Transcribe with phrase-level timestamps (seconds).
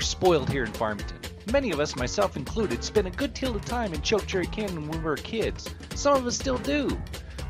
[0.00, 1.18] Are spoiled here in Farmington.
[1.52, 4.98] Many of us, myself included, spent a good deal of time in Chokecherry Canyon when
[5.02, 5.68] we were kids.
[5.94, 6.98] Some of us still do.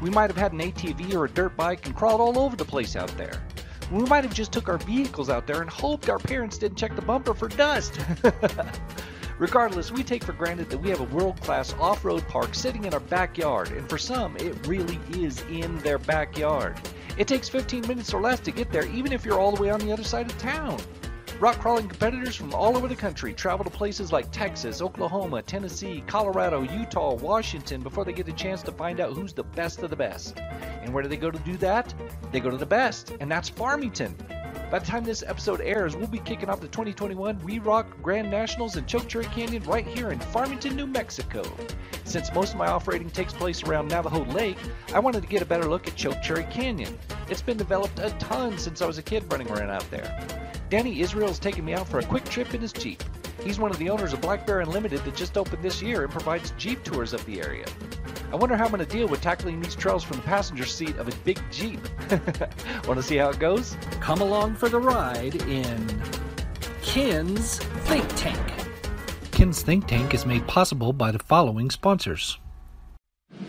[0.02, 2.64] We might have had an ATV or a dirt bike and crawled all over the
[2.64, 3.40] place out there.
[3.92, 6.96] We might have just took our vehicles out there and hoped our parents didn't check
[6.96, 8.00] the bumper for dust.
[9.38, 12.84] Regardless, we take for granted that we have a world class off road park sitting
[12.84, 16.80] in our backyard, and for some, it really is in their backyard.
[17.16, 19.70] It takes 15 minutes or less to get there, even if you're all the way
[19.70, 20.80] on the other side of town.
[21.40, 26.04] Rock crawling competitors from all over the country travel to places like Texas, Oklahoma, Tennessee,
[26.06, 29.88] Colorado, Utah, Washington before they get a chance to find out who's the best of
[29.88, 30.38] the best.
[30.82, 31.94] And where do they go to do that?
[32.30, 34.14] They go to the best, and that's Farmington.
[34.70, 38.30] By the time this episode airs, we'll be kicking off the 2021 We Rock Grand
[38.30, 41.42] Nationals in Chokecherry Canyon right here in Farmington, New Mexico.
[42.04, 44.58] Since most of my off-roading takes place around Navajo Lake,
[44.94, 46.98] I wanted to get a better look at Chokecherry Canyon.
[47.30, 50.39] It's been developed a ton since I was a kid running around out there.
[50.70, 53.02] Danny Israel's taking me out for a quick trip in his Jeep.
[53.42, 56.12] He's one of the owners of Black Bear Unlimited that just opened this year and
[56.12, 57.66] provides Jeep tours of the area.
[58.32, 60.96] I wonder how I'm going to deal with tackling these trails from the passenger seat
[60.98, 61.80] of a big Jeep.
[62.86, 63.76] Want to see how it goes?
[63.98, 66.02] Come along for the ride in
[66.82, 68.52] Ken's Think Tank.
[69.32, 72.38] Ken's Think Tank is made possible by the following sponsors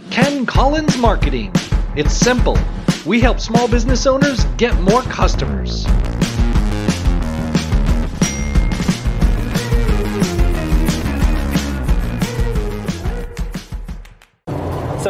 [0.10, 1.52] Ken Collins Marketing.
[1.96, 2.58] It's simple.
[3.06, 5.86] We help small business owners get more customers.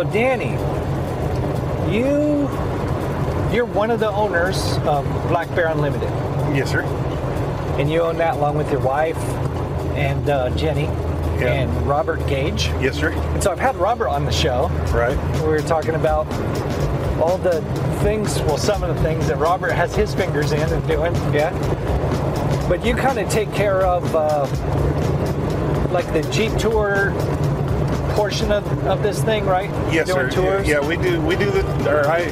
[0.01, 0.53] So Danny,
[1.95, 2.49] you
[3.55, 6.09] you're one of the owners of Black Bear Unlimited,
[6.55, 6.81] Yes, sir.
[7.77, 9.15] and you own that along with your wife
[9.95, 10.85] and uh, Jenny
[11.39, 11.53] Yeah.
[11.53, 12.69] and Robert Gage.
[12.81, 13.11] Yes, sir.
[13.11, 14.69] And so I've had Robert on the show.
[14.91, 15.15] Right.
[15.43, 16.25] We were talking about
[17.21, 17.61] all the
[18.01, 21.13] things, well, some of the things that Robert has his fingers in and doing.
[21.31, 21.51] Yeah.
[22.67, 24.47] But you kind of take care of uh,
[25.91, 27.13] like the Jeep tour
[28.15, 29.69] portion of, of this thing, right?
[29.93, 30.41] Yes, Doing sir.
[30.41, 30.67] tours.
[30.67, 31.21] Yeah, we do.
[31.21, 31.63] We do the.
[31.89, 32.29] Or I,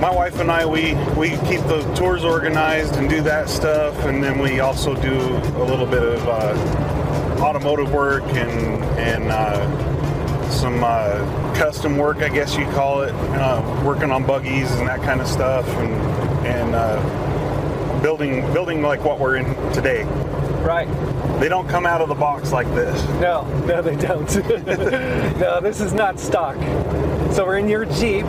[0.00, 4.22] my wife and I, we we keep the tours organized and do that stuff, and
[4.22, 10.82] then we also do a little bit of uh, automotive work and and uh, some
[10.84, 15.20] uh, custom work, I guess you call it, uh, working on buggies and that kind
[15.20, 15.92] of stuff, and
[16.46, 20.04] and uh, building building like what we're in today.
[20.64, 20.88] Right.
[21.40, 23.04] They don't come out of the box like this.
[23.20, 24.34] No, no, they don't.
[25.38, 26.56] no, this is not stock.
[27.34, 28.24] So we're in your Jeep.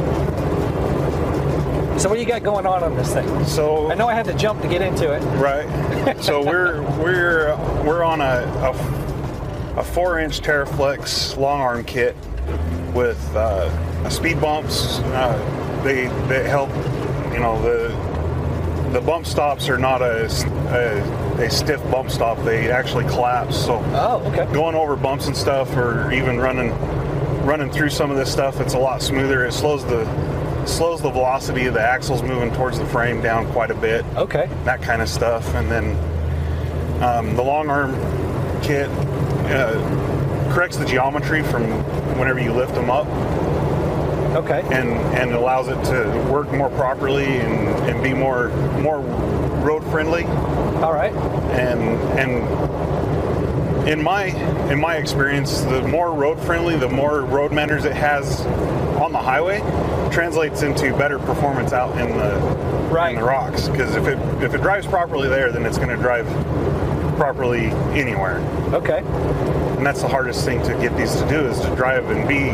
[1.98, 3.46] So what do you got going on on this thing?
[3.46, 5.22] So I know I had to jump to get into it.
[5.38, 6.22] Right.
[6.22, 8.44] So we're we're we're on a
[9.76, 12.18] a, a four inch TeraFlex long arm kit
[12.94, 15.00] with uh, speed bumps.
[15.00, 16.70] Uh, they they help.
[17.32, 22.38] You know the the bump stops are not a, a a stiff bump stop.
[22.44, 23.58] They actually collapse.
[23.58, 24.52] So Oh, okay.
[24.54, 26.72] going over bumps and stuff, or even running
[27.46, 29.46] running through some of this stuff, it's a lot smoother.
[29.46, 30.06] It slows the
[30.66, 34.50] slows the velocity of the axles moving towards the frame down quite a bit Okay.
[34.64, 35.54] that kind of stuff.
[35.54, 37.94] And then um, the long arm
[38.64, 38.90] kit
[39.52, 41.64] uh, corrects the geometry from
[42.18, 43.06] whenever you lift them up
[44.36, 44.62] Okay.
[44.72, 49.02] and, and allows it to work more properly and, and be more more
[49.66, 50.24] road friendly.
[50.26, 51.14] All right.
[51.14, 51.82] And
[52.20, 54.26] and in my
[54.72, 58.46] in my experience, the more road friendly, the more road manners it has
[59.02, 59.60] on the highway
[60.12, 63.14] translates into better performance out in the Right.
[63.16, 63.68] in the rocks.
[63.68, 66.28] Because if it if it drives properly there, then it's going to drive
[67.18, 67.68] properly
[68.00, 68.40] anywhere.
[68.74, 69.00] Okay.
[69.78, 72.52] And that's the hardest thing to get these to do is to drive and be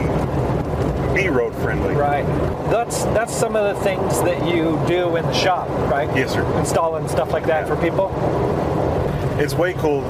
[1.13, 1.93] be road friendly.
[1.93, 2.25] Right.
[2.69, 6.07] That's that's some of the things that you do in the shop, right?
[6.15, 6.43] Yes, sir.
[6.59, 8.09] Installing stuff like that for people.
[9.39, 10.01] It's way cool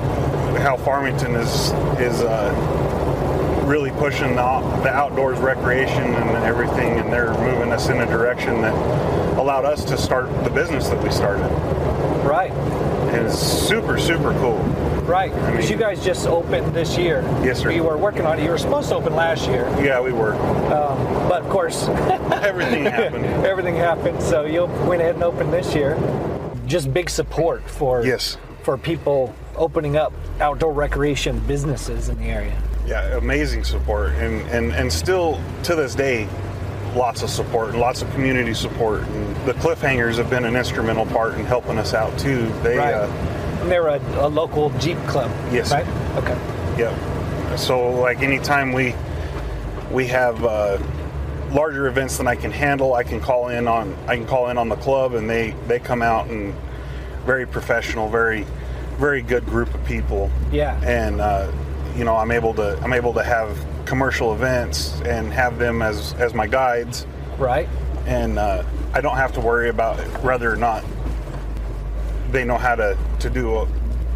[0.60, 7.12] how Farmington is is uh, really pushing the, out- the outdoors recreation and everything, and
[7.12, 8.74] they're moving us in a direction that
[9.38, 11.48] allowed us to start the business that we started.
[12.26, 12.52] Right.
[12.52, 14.60] And it's super super cool.
[15.12, 15.32] Right.
[15.34, 17.22] I Because mean- you guys just opened this year.
[17.44, 17.70] Yes, sir.
[17.72, 18.44] You were working on it.
[18.44, 20.32] You were supposed to open last year, Yeah, we were.
[21.28, 21.88] but of course,
[22.42, 23.26] Everything happened.
[23.46, 24.22] everything happened.
[24.24, 25.98] So you went ahead and opened this year.
[26.66, 28.38] Just big support for Yes.
[28.64, 32.56] for people opening up outdoor recreation businesses in the area.
[32.88, 36.28] Yeah, amazing support, and and and still to this day,
[36.96, 39.02] lots of support and lots of community support.
[39.02, 42.48] And the cliffhangers have been an instrumental part in helping us out too.
[42.64, 42.78] They.
[42.78, 42.94] Right.
[42.94, 43.31] Uh,
[43.62, 45.32] And they're a, a local Jeep club.
[45.52, 45.72] Yes.
[45.72, 45.86] Right.
[46.18, 46.38] Okay.
[46.78, 47.58] Yep.
[47.60, 48.96] So like anytime we
[49.92, 50.78] we have uh,
[51.52, 54.58] larger events than I can handle, I can call in on I can call in
[54.58, 56.54] on the club and they they come out and
[57.26, 58.46] very professional, very
[58.98, 60.32] very good group of people.
[60.52, 60.80] Yeah.
[60.84, 61.52] and uh,
[61.96, 66.14] you know I'm able to I'm able to have commercial events and have them as
[66.14, 67.06] as my guides,
[67.38, 67.68] Right.
[68.06, 70.84] and uh, I don't have to worry about whether or not
[72.32, 73.68] they know how to to do uh,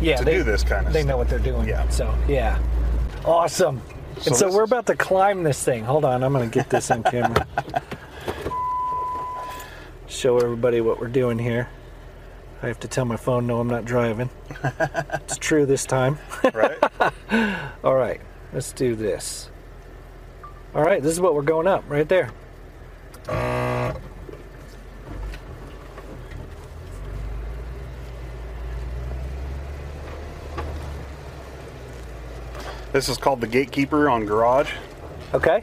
[0.01, 0.17] Yeah.
[0.17, 1.09] to they, do this kind of They stuff.
[1.09, 1.67] know what they're doing.
[1.67, 1.87] Yeah.
[1.89, 2.59] So yeah.
[3.23, 3.81] Awesome.
[4.19, 5.83] So and so we're about to climb this thing.
[5.83, 7.45] Hold on, I'm gonna get this on camera.
[10.07, 11.67] Show everybody what we're doing here.
[12.63, 14.29] I have to tell my phone no I'm not driving.
[14.63, 16.17] it's true this time.
[16.53, 16.77] right.
[17.83, 18.21] All right,
[18.53, 19.49] let's do this.
[20.73, 22.31] All right, this is what we're going up right there.
[23.27, 23.93] Uh,
[32.95, 34.71] this is called the Gatekeeper on Garage.
[35.33, 35.61] Okay.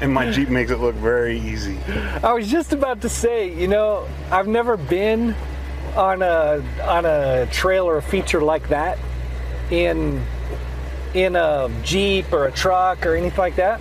[0.00, 1.78] And my Jeep makes it look very easy.
[2.22, 5.34] I was just about to say, you know, I've never been
[5.96, 8.98] on a on a trail or a feature like that
[9.70, 10.22] in
[11.14, 13.80] in a Jeep or a truck or anything like that.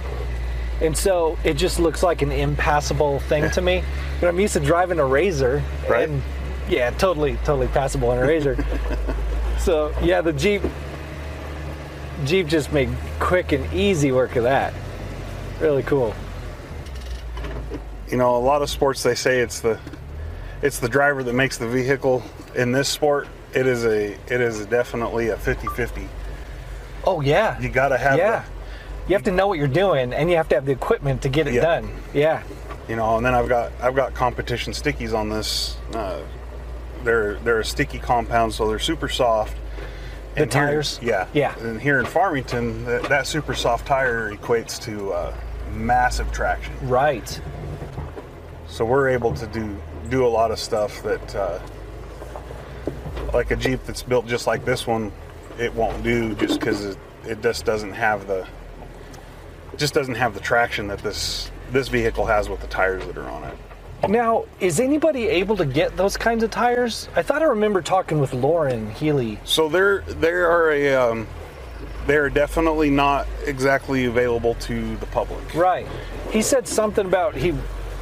[0.82, 3.84] And so it just looks like an impassable thing to me.
[4.20, 6.08] But I'm used to driving a Razor Right.
[6.08, 6.22] and
[6.70, 8.56] yeah, totally totally passable on a Razor.
[9.60, 10.62] so, yeah, the Jeep
[12.26, 12.90] Jeep just made
[13.20, 14.74] quick and easy work of that.
[15.62, 16.14] Really cool.
[18.10, 19.80] You know, a lot of sports they say it's the
[20.62, 22.24] it's the driver that makes the vehicle.
[22.56, 26.08] In this sport, it is a it is definitely a 50-50.
[27.06, 27.60] Oh yeah.
[27.60, 28.44] You got to have yeah.
[29.08, 31.30] You have to know what you're doing, and you have to have the equipment to
[31.30, 31.62] get it Yeah.
[31.62, 31.92] done.
[32.14, 32.44] Yeah.
[32.90, 35.78] you know, and then I've got I've got competition stickies on this.
[35.94, 36.22] Uh,
[37.04, 39.56] they're they're a sticky compound, so they're super soft.
[40.36, 41.00] The And here- tires?
[41.02, 41.54] yeah, Yeah.
[41.60, 45.34] And here in Farmington, that, that super soft tire equates to uh,
[45.72, 46.74] massive traction.
[46.88, 47.42] Right.
[48.68, 49.78] So we're able to do
[50.10, 51.60] do a lot of stuff that, uh,
[53.34, 55.12] like a Jeep that's built just like this one,
[55.58, 58.48] it won't do just because it, it just doesn't have the
[59.78, 63.30] just doesn't have the traction that this this vehicle has with the tires that are
[63.30, 63.58] on it.
[64.10, 67.08] Now, is anybody able to get those kinds of tires?
[67.16, 69.40] I thought I remember talking with Lauren Healy.
[69.44, 71.28] So there, there are a um,
[72.08, 75.54] they are definitely not exactly available to the public.
[75.54, 75.88] Right.
[76.32, 77.54] He said something about he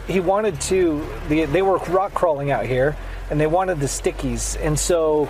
[0.08, 1.06] he wanted to.
[1.28, 2.96] The, they were rock crawling out here,
[3.30, 5.30] and they wanted the stickies, and so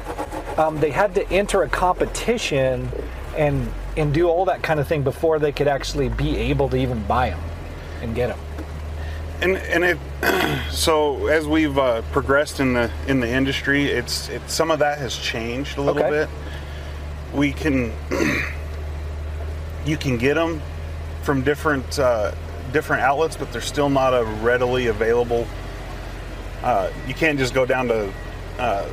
[0.57, 2.89] um, they had to enter a competition
[3.35, 6.77] and and do all that kind of thing before they could actually be able to
[6.77, 7.41] even buy them
[8.01, 8.39] and get them.
[9.41, 9.97] And and it
[10.71, 14.97] so as we've uh, progressed in the in the industry, it's it some of that
[14.99, 16.09] has changed a little Okay.
[16.09, 16.29] bit.
[17.33, 17.93] We can
[19.85, 20.61] you can get them
[21.23, 22.33] from different uh,
[22.71, 25.47] different outlets, but they're still not a readily available.
[26.63, 28.11] Uh, you can't just go down to
[28.57, 28.89] uh,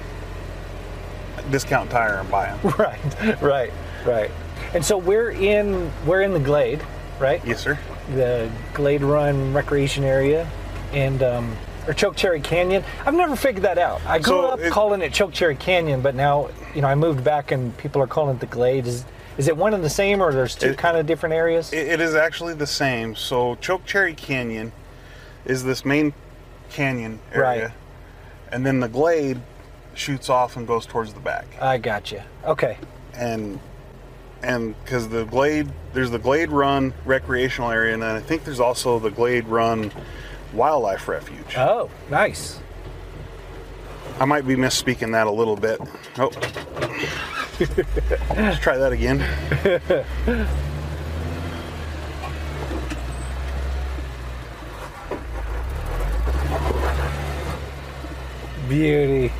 [1.51, 2.75] discount tire and buy them.
[2.79, 3.73] Right, right,
[4.05, 4.31] right.
[4.75, 6.83] And so we're in we're in the Glade,
[7.19, 7.45] right?
[7.45, 7.79] Yes, sir.
[8.15, 10.49] The Glade Run recreation area,
[10.93, 12.85] and um, or Chokecherry Canyon.
[13.05, 14.01] I've never figured that out.
[14.07, 17.23] I grew So up it- calling it Chokecherry Canyon, but now you know I moved
[17.25, 18.87] back and people are calling it the Glade.
[18.87, 19.05] Is
[19.39, 21.73] is it one and the same, or there's two It- kind of different areas?
[21.73, 23.15] It, it is actually the same.
[23.15, 24.73] So Chokecherry Canyon
[25.45, 26.13] is this main
[26.71, 27.71] canyon area, Right.
[28.51, 29.41] and then the glade
[29.95, 31.45] shoots off and goes towards the back.
[31.61, 32.23] I got you.
[32.45, 32.79] Okay.
[33.15, 33.61] And
[34.43, 38.61] and because the glade, there's the Glade Run recreational area, and then I think there's
[38.61, 39.91] also the Glade Run
[40.53, 41.57] wildlife refuge.
[41.57, 42.61] Oh, nice.
[44.19, 45.81] I might be misspeaking that a little bit.
[46.19, 46.31] Oh.
[48.35, 49.19] Let's try that again.
[58.69, 59.33] Beauty.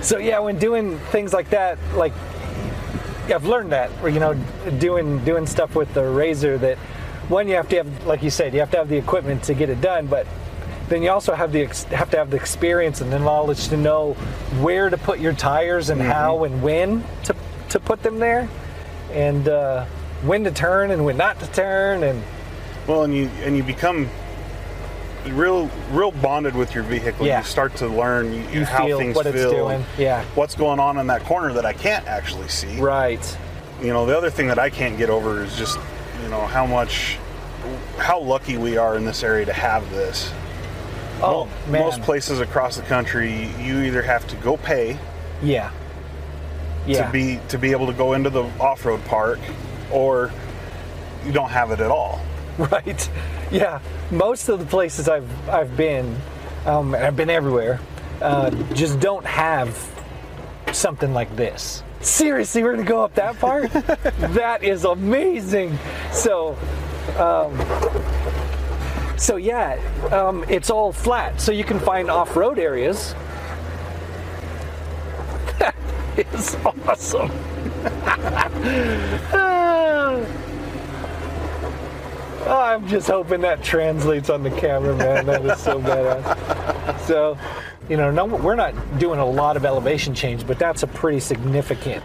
[0.00, 2.12] So yeah, when doing things like that, like
[3.28, 4.34] yeah, I've learned that, you know,
[4.78, 6.78] doing doing stuff with the razor that
[7.28, 9.54] one you have to have, like you said, you have to have the equipment to
[9.54, 10.26] get it done, but
[10.88, 14.12] then you also have the have to have the experience and the knowledge to know
[14.60, 17.34] where to put your tires and how and when to
[17.70, 18.48] to put them there,
[19.10, 19.86] and uh,
[20.22, 22.22] when to turn and when not to turn, and
[22.86, 24.10] Well, and you and you become
[25.26, 27.26] you real real bonded with your vehicle.
[27.26, 27.38] Yeah.
[27.38, 29.84] You start to learn you, You how feel things what it's doing.
[29.98, 30.24] Yeah.
[30.34, 32.80] what's going on in that corner that I can't actually see.
[32.80, 33.38] Right.
[33.80, 35.78] You know, the other thing that I can't get over is just
[36.22, 37.18] you know how much
[37.98, 40.30] how lucky we are in this area to have this.
[41.22, 41.80] Oh Mo- man.
[41.82, 44.98] Most places across the country, you either have to go pay
[45.42, 45.70] Yeah.
[46.86, 47.06] Yeah.
[47.06, 49.38] to be to be able to go into the off-road park,
[49.90, 50.30] or
[51.24, 52.20] you don't have it at all.
[52.56, 53.10] Right.
[53.54, 53.80] Yeah.
[54.10, 56.16] Most of the places I've I've been,
[56.66, 57.78] um, and I've been everywhere,
[58.20, 59.78] uh, just don't have
[60.72, 61.84] something like this.
[62.00, 63.68] Seriously, we're gonna go up that far?
[64.34, 65.78] that is amazing.
[66.10, 66.56] So,
[67.16, 67.56] um,
[69.16, 69.78] so yeah,
[70.10, 73.14] um, it's all flat, so you can find off-road areas.
[76.16, 77.30] That is awesome.
[82.46, 85.24] Oh, I'm just hoping that translates on the camera, man.
[85.26, 87.00] That is so badass.
[87.00, 87.38] So,
[87.88, 91.20] you know, no, we're not doing a lot of elevation change, but that's a pretty
[91.20, 92.02] significant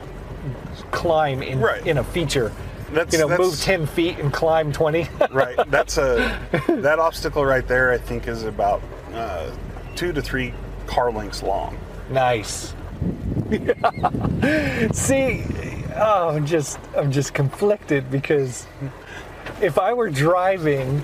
[0.92, 1.86] climb in Right.
[1.86, 2.52] in a feature.
[2.94, 5.08] That's- you know, that's- move 10 feet and climb 20.
[5.32, 8.82] right that's a that obstacle right there i think is about
[9.14, 9.52] uh,
[9.96, 10.52] two to three
[10.88, 11.78] car lengths long
[12.10, 12.74] nice.
[14.92, 15.44] See,
[15.96, 18.66] oh, I'm just I'm just conflicted because
[19.62, 21.02] if I were driving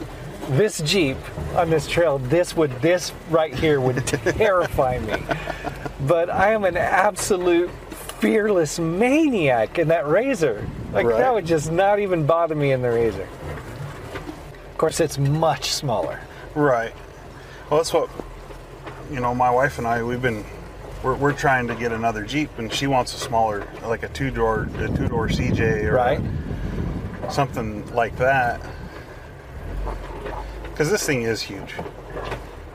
[0.52, 1.18] this Jeep
[1.56, 5.18] on this trail, this would this right here would terrify me.
[6.08, 7.70] But I am an absolute
[8.20, 10.68] fearless maniac in that razor.
[10.94, 11.18] Like Right.
[11.18, 13.28] that would just not even bother me in the razor.
[14.72, 16.20] Of course it's much smaller.
[16.54, 16.94] right
[17.70, 18.10] well that's what
[19.12, 20.46] you know my wife and i we've been
[21.04, 24.70] we're, we're trying to get another jeep and she wants a smaller like a two-door
[24.78, 26.22] a two-door cj or Right.
[27.32, 28.62] Something like that
[30.72, 31.74] because this thing is huge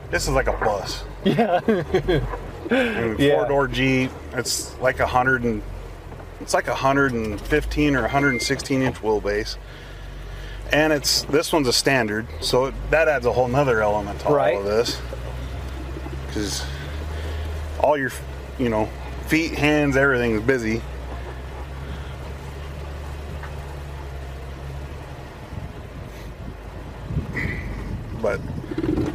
[0.09, 1.59] this is like a bus Yeah.
[1.67, 3.35] I mean, Yeah.
[3.39, 4.11] four door Jeep.
[4.33, 5.61] It's like a hundred and
[6.39, 9.57] it's like a hundred and fifteen or 116 inch wheelbase,
[10.71, 14.29] and it's this one's a standard, so it, that adds a whole nother element to
[14.29, 14.55] Right.
[14.55, 14.99] all of this.
[16.27, 16.65] Because
[17.79, 18.11] all your,
[18.57, 18.89] you know,
[19.27, 20.81] feet, hands, everything's busy.
[28.21, 28.39] But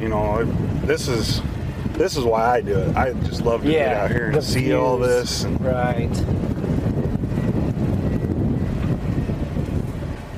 [0.00, 0.44] you know,
[0.84, 1.42] this is
[1.94, 2.94] this is why I do it.
[2.96, 3.88] I just love to Yeah.
[3.88, 5.44] get out here and see all this.
[5.44, 6.10] And, Right.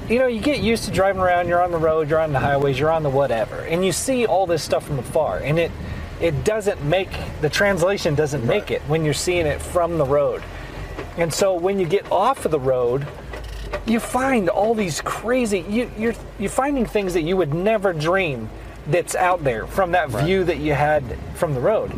[0.08, 2.38] You know, you get used to driving around, you're on the road, you're on the
[2.38, 5.70] highways, you're on the whatever, and you see all this stuff from afar, and it
[6.20, 7.10] it doesn't make
[7.42, 8.70] the translation doesn't make Right.
[8.72, 10.42] it when you're seeing it from the road.
[11.16, 13.06] And so when you get off of the road,
[13.86, 18.48] you find all these crazy you, you're you're finding things that you would never dream
[18.88, 21.04] that's out there from that view that you had
[21.34, 21.92] from the road.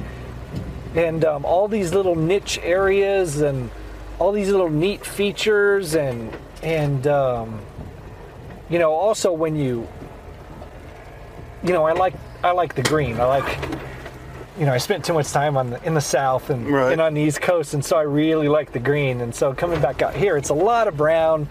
[0.95, 3.71] And um, all these little niche areas and
[4.19, 7.61] all these little neat features and and um,
[8.69, 9.87] you know also when you
[11.63, 13.21] you know I like I like the green.
[13.21, 13.59] I like
[14.59, 16.93] you know I spent too much time on the, in the south and, Right.
[16.93, 19.21] and on the east coast and so I really like the green.
[19.21, 21.47] And so coming back out here it's a lot of brown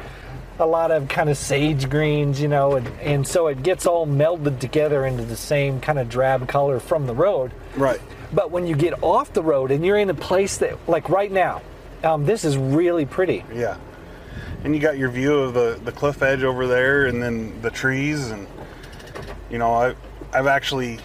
[0.60, 4.06] a lot of kind of sage greens you know and, and so it gets all
[4.06, 8.02] melded together into the same kind of drab color from the road right.
[8.34, 11.32] but when you get off the road and you're in a place that, like right
[11.32, 11.62] now,
[12.04, 13.44] um, this is really pretty.
[13.54, 13.78] Yeah.
[14.64, 17.72] And you got your view of the, the cliff edge over there and then the
[17.72, 18.48] trees and
[19.50, 19.96] you know, I
[20.32, 21.00] I've actually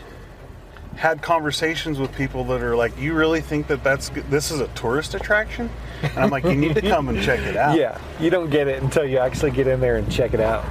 [0.97, 4.69] had conversations with people that are like, "You really think that that's this is a
[4.69, 5.71] tourist attraction?"
[6.03, 8.69] And I'm like, "You need to come and check it out." Yeah, you don't get
[8.69, 10.65] it until you actually get in there and check it out.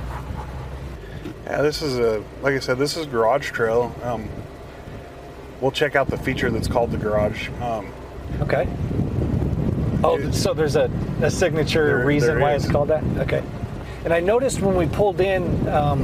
[1.46, 3.94] Yeah, this is a like I said, this is Garage Trail.
[4.04, 4.30] Um,
[5.62, 7.50] we'll check out the feature that's called the Garage.
[7.62, 7.92] Um,
[8.42, 8.68] Okay.
[10.04, 10.90] Oh, It- so there's a,
[11.22, 12.64] a signature There- reason there why is.
[12.64, 13.04] it's called that?
[13.20, 13.44] Okay.
[14.06, 16.02] And I noticed when we pulled in, um,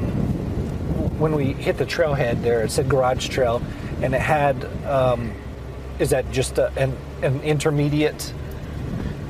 [1.20, 3.62] when we hit the trailhead there, it said Garage Trail,
[4.02, 5.34] and it had, um,
[6.00, 8.34] is that just a, an, an intermediate?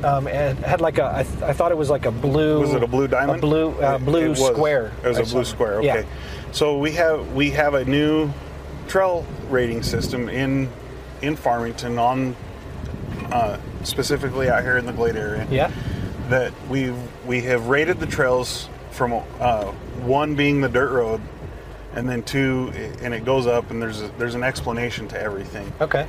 [0.03, 2.61] Um, and it had like a, I, th- I thought it was like a blue.
[2.61, 3.39] Was it a blue diamond?
[3.39, 4.45] A blue, uh, blue it was.
[4.47, 4.91] square.
[5.03, 5.79] It was I a blue square.
[5.79, 5.85] Okay.
[5.85, 6.51] Yeah.
[6.51, 8.31] So we have we have a new
[8.87, 10.69] trail rating system in
[11.21, 12.35] in Farmington on
[13.31, 15.45] uh, specifically out here in the Glade area.
[15.51, 15.69] Yeah.
[16.29, 16.93] That we
[17.25, 19.65] we have rated the trails from uh,
[20.01, 21.19] one being the dirt road,
[21.95, 25.71] and then two, and it goes up, and there's a, there's an explanation to everything
[25.81, 26.07] Okay.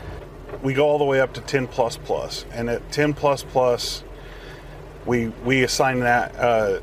[0.63, 4.05] we go all the way up to 10 plus plus and at 10 plus plus
[5.07, 6.81] we we assign that uh,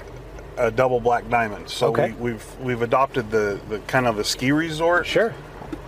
[0.57, 2.11] a double black diamond so Okay.
[2.13, 5.33] we, we've we've adopted the, the kind of the ski resort Sure.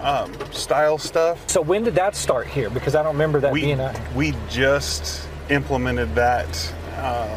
[0.01, 1.49] um, style stuff.
[1.49, 2.69] So when did that start here?
[2.69, 3.93] Because I don't remember that We being here.
[4.15, 6.73] we just implemented that.
[6.97, 7.27] Uh,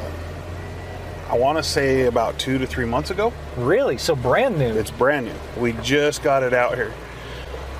[1.32, 3.32] I want to say about two to three months ago.
[3.56, 3.96] Really?
[3.96, 4.66] So brand new.
[4.66, 5.34] It's brand new.
[5.58, 6.92] We just got it out here.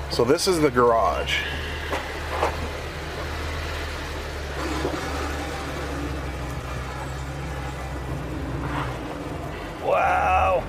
[0.09, 1.37] So this is the garage.
[9.83, 10.63] Wow.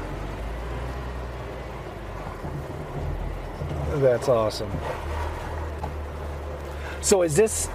[3.94, 4.70] That's awesome.
[7.00, 7.70] So is this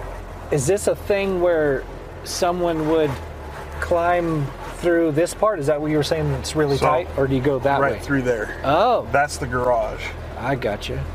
[0.52, 1.82] is this a thing where
[2.22, 3.10] someone would
[3.80, 4.46] climb
[4.80, 5.58] through this part?
[5.60, 6.30] Is that what you were saying?
[6.32, 7.98] It's really So, tight, or do you go that right way?
[8.00, 8.60] through there.
[8.64, 10.04] Oh, That's the garage.
[10.38, 10.96] I got you.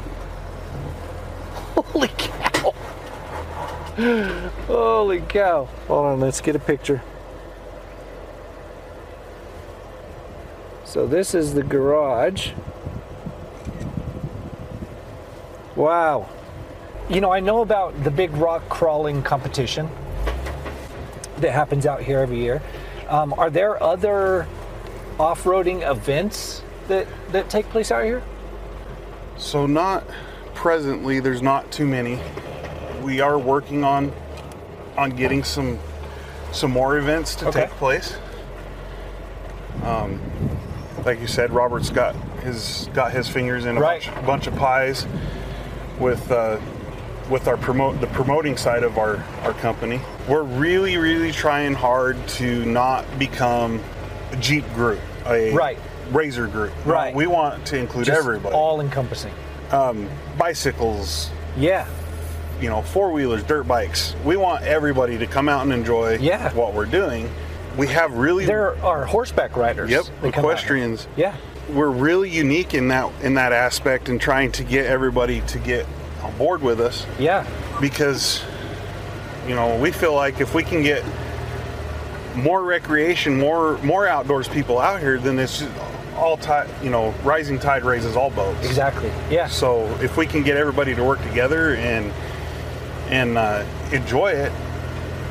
[1.75, 2.71] Holy cow!
[4.67, 5.65] Holy cow!
[5.87, 7.01] Hold on, let's get a picture.
[10.83, 12.51] So this is the garage.
[15.75, 16.29] Wow.
[17.09, 19.89] You know, I know about the big rock crawling competition
[21.37, 22.61] that happens out here every year.
[23.07, 24.47] Um, are there other
[25.19, 28.23] off-roading events that that take place out here?
[29.37, 30.03] So not
[30.53, 31.19] presently.
[31.19, 32.19] There's not too many.
[33.03, 34.11] We are working on
[34.97, 35.79] on getting some
[36.51, 37.61] some more events to Okay.
[37.61, 38.15] take place.
[39.83, 40.19] Um,
[41.05, 44.03] like you said, Robert's got his got his fingers in a Right.
[44.13, 45.05] bunch, bunch of pies
[45.99, 46.57] with uh,
[47.29, 49.99] with our promote the promoting side of our our company.
[50.27, 53.79] We're really really trying hard to not become
[54.31, 55.77] a Jeep group, a Right.
[56.11, 56.71] Razor group.
[56.85, 57.15] No, Right.
[57.15, 59.31] we want to include Just everybody all encompassing.
[59.71, 61.85] Um, bicycles, Yeah.
[62.61, 64.15] you know, four wheelers, dirt bikes.
[64.23, 66.51] We want everybody to come out and enjoy Yeah.
[66.53, 67.29] what we're doing.
[67.77, 69.89] We have really There are horseback riders.
[69.89, 70.39] yep that come out here.
[70.51, 71.07] equestrians.
[71.15, 71.33] Yeah.
[71.73, 75.85] We're really unique in that in that aspect and trying to get everybody to get
[76.23, 77.43] on board with us Yeah.
[77.81, 78.41] because
[79.47, 81.03] you know we feel like if we can get
[82.35, 85.71] more recreation, more more outdoors people out here, then it's just
[86.17, 86.69] all tide.
[86.83, 88.65] You know, rising tide raises all boats.
[88.65, 89.11] Exactly.
[89.29, 89.47] Yeah.
[89.47, 92.11] So if we can get everybody to work together and
[93.09, 94.51] and uh, enjoy it,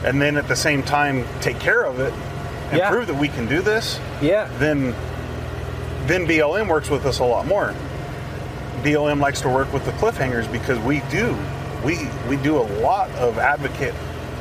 [0.04, 2.12] and then at the same time take care of it
[2.70, 2.88] and Yeah.
[2.90, 4.48] prove that we can do this, Yeah.
[4.58, 4.94] then
[6.06, 7.74] then BLM works with us a lot more.
[8.82, 11.34] BLM likes to work with the cliffhangers because we do
[11.84, 13.94] we we do a lot of advocate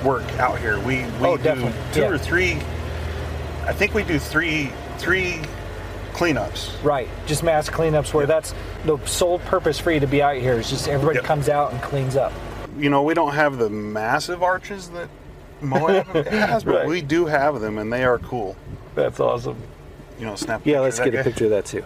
[0.04, 0.80] work out here.
[0.80, 1.56] We we Oh, do
[1.94, 2.08] two Yeah.
[2.10, 2.54] or three.
[3.66, 5.42] I think we do three three
[6.14, 6.72] cleanups.
[6.84, 7.08] Right.
[7.26, 8.54] Just mass cleanups where that's
[8.86, 11.26] the sole purpose for you to be out here is just everybody Yep.
[11.26, 12.32] comes out and cleans up.
[12.78, 15.08] you know, we don't have the massive arches that
[15.62, 16.88] Moab has, but Right.
[16.88, 18.56] we do have them, and they are cool.
[18.96, 19.58] That's awesome.
[20.20, 20.62] You know, snap.
[20.66, 21.24] Yeah, let's get a guy.
[21.24, 21.84] picture of that too.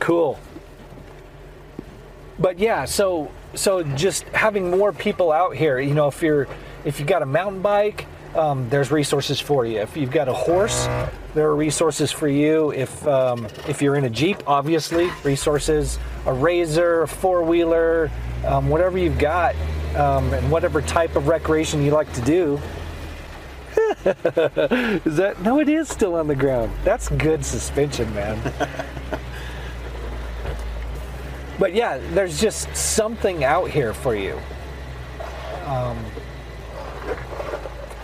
[0.00, 0.38] Cool.
[2.38, 6.48] But yeah, so so just having more people out here, you know, if you're
[6.84, 9.80] if you've got a mountain bike, um, there's resources for you.
[9.80, 10.86] If you've got a horse,
[11.34, 12.72] there are resources for you.
[12.72, 15.98] If um, if you're in a jeep, obviously resources.
[16.26, 18.10] A razor, a four wheeler,
[18.46, 19.54] um, whatever you've got,
[19.94, 22.60] um, and whatever type of recreation you like to do,
[25.04, 25.60] is that no?
[25.60, 26.72] It is still on the ground.
[26.82, 28.40] That's good suspension, man.
[31.58, 34.38] but yeah, there's just something out here for you.
[35.66, 35.98] Um,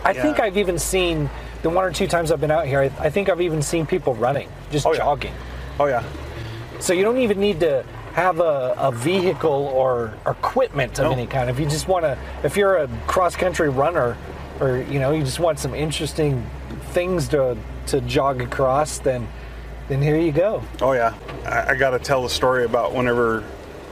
[0.04, 1.28] I think I've even seen
[1.62, 2.80] the one or two times I've been out here.
[2.80, 4.98] I, I think I've even seen people running, just Oh, yeah.
[4.98, 5.34] jogging.
[5.78, 6.02] Oh yeah,
[6.78, 7.84] So you don't even need to
[8.14, 11.12] have a, a vehicle or equipment of No.
[11.12, 11.48] any kind.
[11.48, 14.16] If you just want to, if you're a cross country runner,
[14.60, 16.44] or you know, you just want some interesting
[16.92, 19.26] things to to jog across, then
[19.90, 20.62] then here you go.
[20.80, 21.14] oh yeah.
[21.44, 23.44] I, I got to tell the story about whenever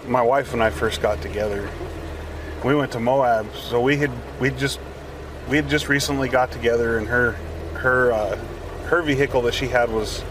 [0.06, 1.68] my wife and I first got together.
[2.64, 4.80] We went to Moab, so we had we just
[5.48, 7.32] we had just recently got together, and her
[7.74, 8.37] her uh,
[8.87, 10.24] her vehicle that she had was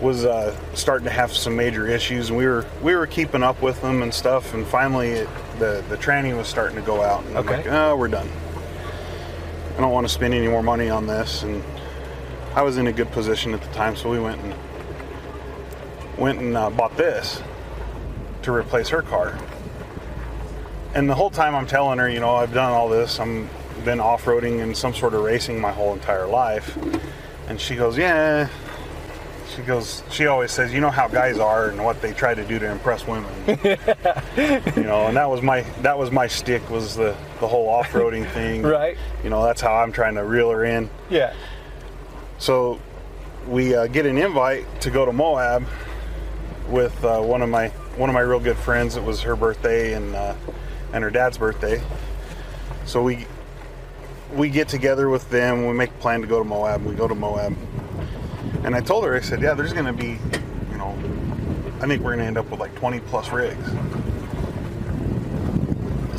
[0.00, 3.62] was uh, starting to have some major issues, and we were we were keeping up
[3.62, 4.52] with them and stuff.
[4.54, 7.56] And finally, it, the the tranny was starting to go out, and I'm Okay.
[7.58, 8.28] like, oh, we're done.
[9.76, 11.62] I don't want to spend any more money on this, and
[12.54, 14.54] I was in a good position at the time, so we went and
[16.18, 17.42] went and uh, bought this
[18.42, 19.38] to replace her car.
[20.94, 23.18] And the whole time I'm telling her, you know, I've done all this.
[23.18, 23.48] I'm
[23.84, 26.76] been off-roading and some sort of racing my whole entire life.
[27.48, 28.48] And she goes, "Yeah."
[29.56, 32.44] She goes, she always says, "You know how guys are and what they try to
[32.44, 36.96] do to impress women." you know, and that was my that was my stick was
[36.96, 38.62] the the whole off-roading thing.
[38.72, 38.96] Right.
[39.24, 40.88] You know, that's how I'm trying to reel her in.
[41.10, 41.34] Yeah.
[42.42, 42.80] So
[43.46, 45.64] we uh, get an invite to go to Moab
[46.68, 48.96] with uh, one of my one of my real good friends.
[48.96, 50.34] It was her birthday and uh,
[50.92, 51.80] and her dad's birthday.
[52.84, 53.28] So we
[54.34, 55.68] we get together with them.
[55.68, 56.84] We make a plan to go to Moab.
[56.84, 57.56] We go to Moab,
[58.64, 60.18] and I told her, I said, "Yeah, there's going to be,
[60.72, 60.98] you know,
[61.80, 63.64] I think we're going to end up with like 20 plus rigs."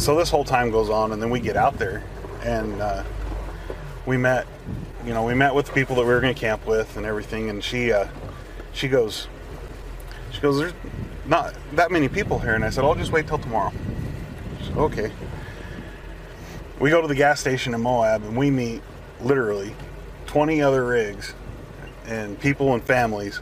[0.01, 2.01] So this whole time goes on, and then we get out there,
[2.43, 3.03] and uh,
[4.05, 4.47] we met,
[5.05, 7.05] you know, we met with the people that we were going to camp with and
[7.05, 7.49] everything.
[7.49, 8.07] And she, uh,
[8.73, 9.27] she goes,
[10.31, 10.73] she goes, "There's
[11.25, 13.71] not that many people here," and I said, "I'll just wait till tomorrow."
[14.63, 15.11] Said, "Okay."
[16.79, 18.81] we go to the gas station in Moab and we meet
[19.21, 19.73] literally
[20.25, 21.33] 20 other rigs
[22.07, 23.39] and people and families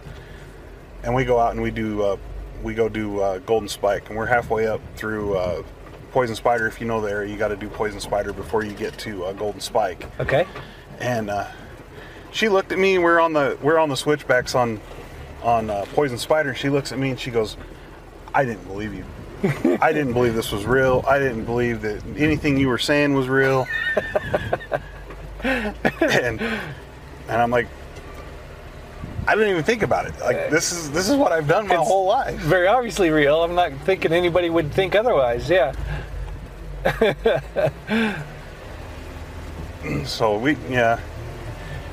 [1.03, 2.17] and we go out and we do uh,
[2.61, 5.63] we go do uh, golden spike and we're halfway up through uh,
[6.11, 8.73] poison spider if you know the area you got to do poison spider before you
[8.73, 10.45] get to uh, golden spike Okay.
[11.01, 11.47] And uh,
[12.31, 14.79] she looked at me we're on the we're on the switchbacks on
[15.43, 17.57] on uh, poison spider she looks at me and she goes
[18.33, 19.03] i didn't believe you
[19.81, 21.03] I didn't believe this was real.
[21.07, 23.65] I didn't believe that anything you were saying was real.
[25.43, 26.39] and and
[27.27, 27.67] I'm like,
[29.27, 30.13] I didn't even think about it.
[30.19, 32.37] Like this is this is what I've done my It's- whole life.
[32.41, 33.43] Very obviously real.
[33.43, 35.49] I'm not thinking anybody would think otherwise.
[35.49, 35.73] Yeah.
[40.05, 40.99] So we yeah.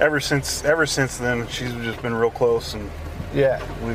[0.01, 2.90] Ever since ever since then, she's just been real close, and
[3.35, 3.61] Yeah.
[3.85, 3.94] we.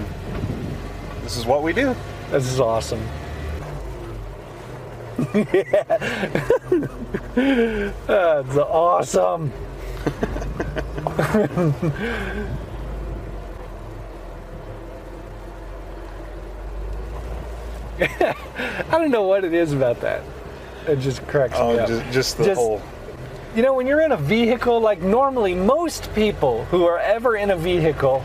[1.24, 1.96] This is what we do.
[2.30, 3.02] This is awesome.
[5.34, 5.84] Yeah,
[7.36, 9.52] that's awesome.
[18.00, 20.22] I don't know what it is about that.
[20.88, 21.88] It just cracks oh, me Oh, up.
[21.88, 22.82] just, just the Just- whole.
[23.56, 27.52] You know, when you're in a vehicle, like normally most people who are ever in
[27.52, 28.24] a vehicle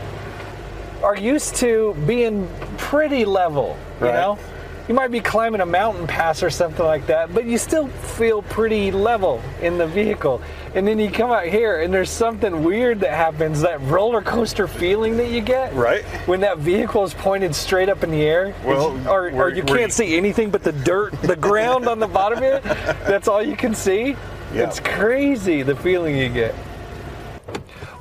[1.03, 4.13] are used to being pretty level, you Right.
[4.15, 4.39] know?
[4.87, 8.41] You might be climbing a mountain pass or something like that, but you still feel
[8.41, 10.41] pretty level in the vehicle.
[10.73, 14.67] And then you come out here and there's something weird that happens, that roller coaster
[14.67, 15.75] feeling that you get.
[15.75, 16.03] Right.
[16.25, 19.93] When that vehicle is pointed straight up in the air, Well, or, or you can't
[19.93, 22.63] see anything but the dirt, the ground on the bottom of it.
[22.63, 24.15] That's all you can see.
[24.53, 24.67] Yeah.
[24.67, 26.55] It's crazy the feeling you get.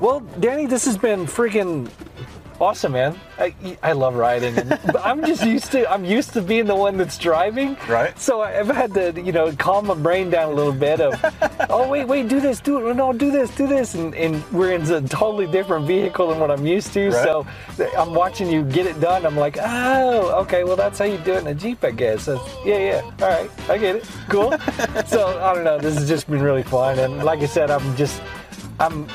[0.00, 1.90] Well, Danny, this has been freaking
[2.60, 3.18] awesome, man.
[3.38, 6.96] I, I love riding, but I'm just used to I'm used to being the one
[6.96, 7.76] that's driving.
[7.88, 8.18] Right.
[8.18, 11.14] So I've had to you know calm my brain down a little bit of,
[11.70, 14.72] oh wait wait do this do it no do this do this and, and we're
[14.72, 17.10] in a totally different vehicle than what I'm used to.
[17.10, 17.24] Right.
[17.24, 17.46] So
[17.96, 19.24] I'm watching you get it done.
[19.24, 22.26] I'm like oh okay well that's how you do it in a Jeep I guess.
[22.26, 24.50] That's, yeah yeah all right I get it cool.
[25.06, 27.96] so I don't know this has just been really fun and like I said I'm
[27.96, 28.20] just
[28.80, 29.08] I'm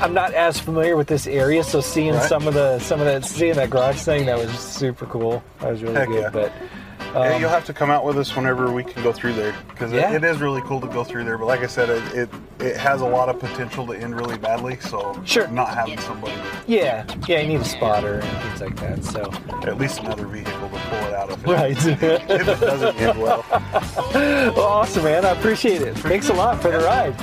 [0.00, 2.28] I'm not as familiar with this area, so seeing Right.
[2.28, 5.42] some of the some of that seeing that garage thing that was super cool.
[5.60, 6.22] That was really Heck good.
[6.22, 6.30] yeah.
[6.30, 6.52] But
[7.14, 9.54] Yeah, um, you'll have to come out with us whenever we can go through there
[9.68, 10.12] because Yeah.
[10.12, 11.36] it, it is really cool to go through there.
[11.36, 12.28] But like I said, it, it
[12.60, 14.78] it has a lot of potential to end really badly.
[14.80, 15.46] So Sure.
[15.48, 16.34] not having somebody,
[16.66, 19.04] yeah, yeah, you need a spotter and things like that.
[19.04, 19.30] So
[19.68, 21.44] at least another vehicle to pull it out of.
[21.44, 21.72] right.
[21.76, 23.44] If it doesn't end well,
[24.14, 25.24] well, awesome, man.
[25.26, 25.96] I appreciate it.
[25.98, 27.14] Thanks a lot for the ride.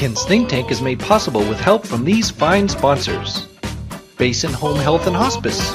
[0.00, 3.46] Ken's Think Tank is made possible with help from these fine sponsors.
[4.16, 5.74] Basin Home Health and Hospice,